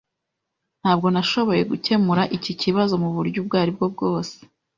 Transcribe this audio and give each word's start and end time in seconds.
Ntabwo 0.81 1.07
nashoboye 1.13 1.61
gukemura 1.71 2.23
iki 2.37 2.53
kibazo 2.61 2.93
muburyo 3.03 3.37
ubwo 3.41 3.55
aribwo 3.61 3.85
bwose. 3.93 4.37